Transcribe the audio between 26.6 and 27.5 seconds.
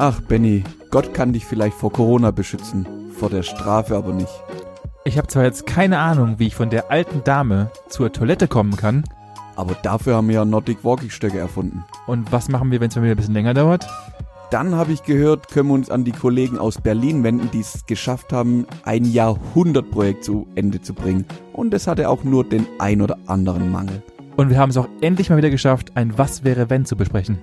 wenn zu besprechen.